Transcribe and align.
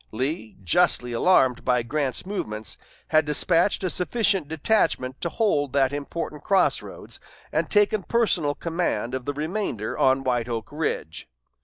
Lee, 0.11 0.57
justly 0.63 1.11
alarmed 1.11 1.63
by 1.63 1.83
Grant's 1.83 2.25
movements, 2.25 2.75
had 3.09 3.23
despatched 3.23 3.83
a 3.83 3.89
sufficient 3.91 4.47
detachment 4.47 5.21
to 5.21 5.29
hold 5.29 5.73
that 5.73 5.93
important 5.93 6.43
cross 6.43 6.81
roads, 6.81 7.19
and 7.53 7.69
taken 7.69 8.01
personal 8.01 8.55
command 8.55 9.13
of 9.13 9.25
the 9.25 9.33
remainder 9.33 9.95
on 9.95 10.23
White 10.23 10.49
Oak 10.49 10.69
Ridge. 10.71 11.29